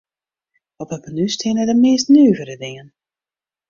[0.81, 2.87] Op it menu steane de meast nuvere dingen.